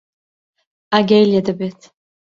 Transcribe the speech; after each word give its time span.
ئاگای 0.93 1.25
لێ 1.31 1.41
دەبێت. 1.47 1.79